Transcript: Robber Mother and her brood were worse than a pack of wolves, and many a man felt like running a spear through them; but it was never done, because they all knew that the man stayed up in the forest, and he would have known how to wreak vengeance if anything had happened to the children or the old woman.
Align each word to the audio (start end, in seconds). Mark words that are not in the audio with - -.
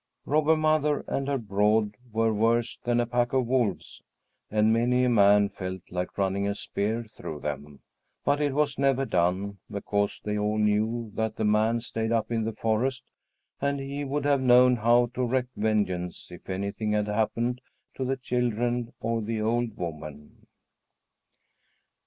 Robber 0.25 0.55
Mother 0.55 1.05
and 1.07 1.27
her 1.27 1.37
brood 1.37 1.95
were 2.11 2.33
worse 2.33 2.75
than 2.85 2.99
a 2.99 3.05
pack 3.05 3.33
of 3.33 3.45
wolves, 3.45 4.01
and 4.49 4.73
many 4.73 5.03
a 5.03 5.09
man 5.09 5.47
felt 5.49 5.83
like 5.91 6.17
running 6.17 6.47
a 6.47 6.55
spear 6.55 7.03
through 7.03 7.41
them; 7.41 7.81
but 8.25 8.41
it 8.41 8.55
was 8.55 8.79
never 8.79 9.05
done, 9.05 9.59
because 9.69 10.19
they 10.23 10.39
all 10.39 10.57
knew 10.57 11.11
that 11.13 11.35
the 11.35 11.45
man 11.45 11.81
stayed 11.81 12.11
up 12.11 12.31
in 12.31 12.45
the 12.45 12.51
forest, 12.53 13.03
and 13.61 13.79
he 13.79 14.03
would 14.03 14.25
have 14.25 14.41
known 14.41 14.77
how 14.77 15.11
to 15.13 15.23
wreak 15.23 15.45
vengeance 15.55 16.31
if 16.31 16.49
anything 16.49 16.93
had 16.93 17.05
happened 17.05 17.61
to 17.95 18.03
the 18.03 18.17
children 18.17 18.93
or 19.01 19.21
the 19.21 19.39
old 19.39 19.77
woman. 19.77 20.47